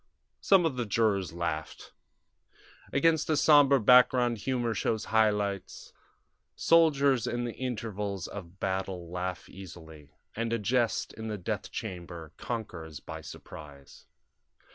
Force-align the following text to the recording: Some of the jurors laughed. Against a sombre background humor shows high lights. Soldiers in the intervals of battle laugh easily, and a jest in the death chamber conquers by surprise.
Some 0.39 0.65
of 0.65 0.77
the 0.77 0.85
jurors 0.87 1.31
laughed. 1.31 1.93
Against 2.91 3.29
a 3.29 3.37
sombre 3.37 3.79
background 3.79 4.39
humor 4.39 4.73
shows 4.73 5.05
high 5.13 5.29
lights. 5.29 5.93
Soldiers 6.55 7.27
in 7.27 7.43
the 7.43 7.53
intervals 7.53 8.25
of 8.25 8.59
battle 8.59 9.11
laugh 9.11 9.47
easily, 9.47 10.09
and 10.35 10.51
a 10.53 10.57
jest 10.57 11.13
in 11.13 11.27
the 11.27 11.37
death 11.37 11.69
chamber 11.71 12.31
conquers 12.37 12.99
by 12.99 13.21
surprise. 13.21 14.07